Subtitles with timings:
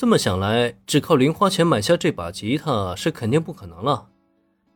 [0.00, 4.06] 这么想来，只靠零花钱买下这把吉他是肯定不可能了。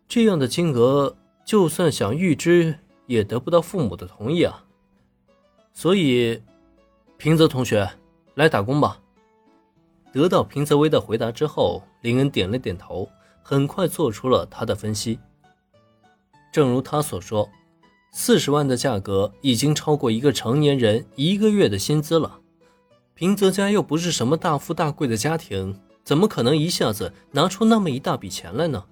[0.09, 2.77] 这样的金额，就算想预支，
[3.07, 4.65] 也得不到父母的同意啊。
[5.73, 6.43] 所以，
[7.19, 7.89] 平泽同学，
[8.35, 8.99] 来打工吧。
[10.13, 13.09] 得到平泽威的回答之后，林恩点了点头，
[13.45, 15.21] 很快做出了他的分析。
[16.53, 17.49] 正如他所说，
[18.11, 22.41] 四十万的价格已经超过一个成年人一个月的薪资了。
[23.23, 28.85] 平泽家又不是什么大富大贵的家庭，怎么可能一下子拿出那么一大笔钱来呢？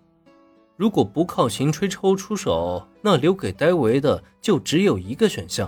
[0.77, 5.67] 如果不靠秦吹抽出手，那留给戴维的就只有一个选项。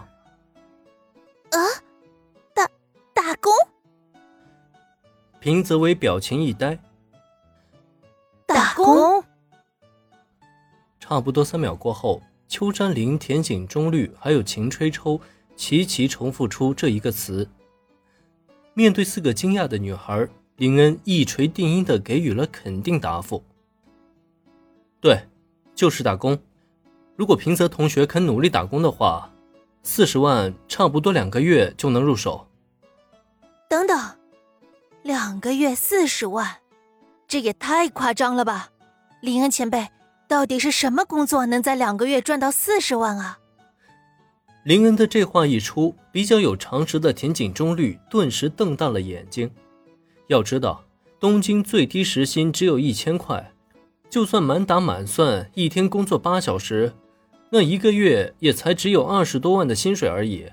[1.51, 1.59] 啊，
[2.55, 2.65] 打
[3.13, 3.53] 打工？
[5.41, 6.79] 平泽威表情一呆。
[8.47, 9.25] 打工？
[11.01, 15.21] 差不多三秒过后，秋山林、田井中绿还有秦吹抽
[15.57, 17.51] 齐齐重复出这一个词。
[18.75, 20.27] 面对四个惊讶的女孩，
[20.57, 23.45] 林恩一锤定音的给予了肯定答复。
[25.01, 25.29] 对，
[25.75, 26.39] 就是打工。
[27.17, 29.31] 如果平泽同学肯努力打工的话，
[29.83, 32.47] 四十万差不多两个月就能入手。
[33.69, 33.99] 等等，
[35.03, 36.59] 两个月四十万，
[37.29, 38.71] 这也太夸张了吧！
[39.21, 39.91] 林恩前辈，
[40.27, 43.39] 到底是什么工作能在两个月赚到四十万啊？
[44.65, 49.51] 林恩的这话一出，比较有常识的田井中绿顿时瞪大了眼睛。
[50.29, 50.85] 要知道，
[51.19, 53.53] 东京最低时薪只有一千块。
[54.09, 56.93] 就算满打满算，一天工作八小时，
[57.51, 60.47] 那一个月也才只有二十多万的薪水而已。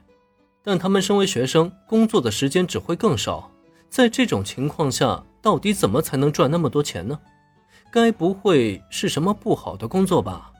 [0.63, 3.51] 但他们身为学生，工作的时间只会更少。
[3.89, 7.19] 在这种情况下，到底怎么才能赚那么多钱呢？
[7.91, 10.51] 该不会是什么不好的工作吧？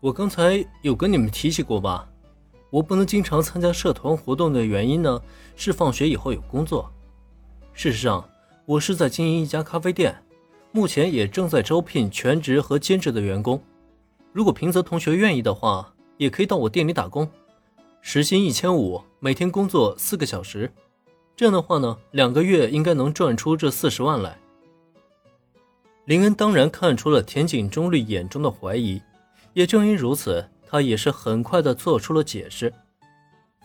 [0.00, 2.08] 我刚才有跟你们提起过吧？
[2.70, 5.20] 我不能经常参加社团活动的原因呢，
[5.56, 6.90] 是放学以后有工作。
[7.74, 8.26] 事实上，
[8.64, 10.16] 我是在经营一家咖啡店。
[10.72, 13.62] 目前也正在招聘全职和兼职的员工，
[14.32, 17.28] 如果平泽同学愿意的话，也可以到我店里打工，
[18.00, 20.72] 时薪一千五，每天工作四个小时，
[21.36, 24.38] 这样的话呢，两个月应该能赚出这四十万来。
[26.06, 29.02] 林恩当然看出了田井中绿眼中的怀疑，
[29.52, 32.72] 也正因如此，他也是很快的做出了解释。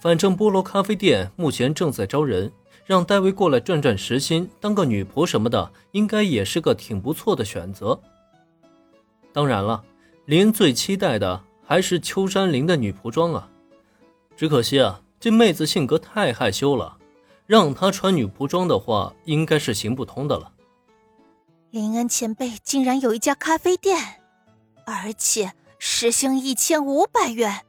[0.02, 2.52] 反正菠萝咖啡店目前正在招人。
[2.86, 8.00] 让戴维过来赚赚时薪，当个女仆什么的，应该也是个挺不错的选择。
[9.34, 9.84] 当然了，
[10.26, 13.50] 林最期待的还是秋山林的女仆装啊。
[14.38, 16.96] 只可惜啊，这妹子性格太害羞了，
[17.48, 20.52] 让她穿女仆装的话，应该是行不通的了。
[21.72, 23.98] 林恩前辈竟然有一家咖啡店，
[24.86, 27.66] 而且时薪一千五百元，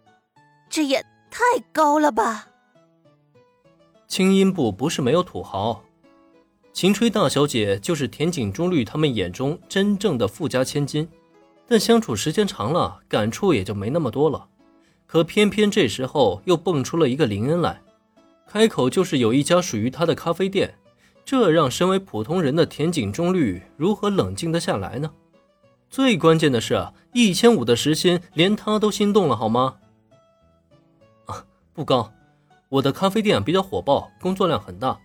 [0.68, 1.40] 这也太
[1.72, 2.48] 高了吧！
[4.08, 5.82] 青音部不是没有土豪，
[6.72, 11.08] 秦吹大小姐就是田井中绿他们眼中真正的富家千金，
[11.66, 14.48] 但相处时间长了，感触也就没那么多了。
[15.06, 17.82] 可偏偏这时候又蹦出了一个林恩来，
[18.46, 20.74] 开口就是有一家属于他的咖啡店，
[21.24, 25.10] 这让身为普通人的田井中绿如何冷静得下来呢？
[25.88, 29.76] 最关键的是，一千五的时薪连他都心动了，好吗？
[31.26, 32.12] 啊，不高。
[32.68, 34.98] 我的咖啡店比较火爆，工作量很大，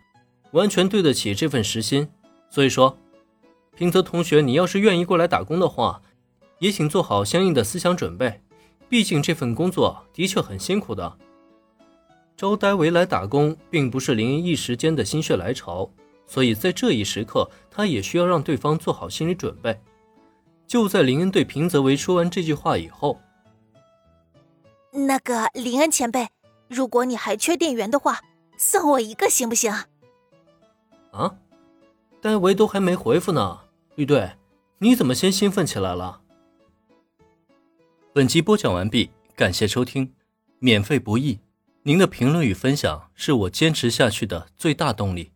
[0.51, 2.09] 完全对得起这份时薪。
[2.49, 2.97] 所以说，
[3.75, 6.01] 平泽同学，你要是愿意过来打工的话，
[6.59, 8.41] 也请做好相应的思想准备。
[8.89, 11.17] 毕竟这份工作的确很辛苦的。
[12.35, 15.89] 招呆维来打工，并不是林一时间的心血来潮，
[16.25, 19.79] 所以在这一时刻，他也需要让对方做好心理准备。
[20.71, 23.19] 就在林恩对平泽维说完这句话以后，
[24.93, 26.29] 那个林恩前辈。
[26.69, 28.21] 如果你还缺店员的话，
[28.55, 29.69] 送我一个行不行？
[31.11, 31.35] 啊，
[32.21, 33.59] 戴维都还没回复呢，
[33.95, 34.37] 绿队，
[34.77, 36.21] 你怎么先兴奋起来了？
[38.13, 40.13] 本集播讲完毕，感谢收听，
[40.59, 41.41] 免费不易，
[41.83, 45.33] 您的评论与分享是我坚持下去的最大动力。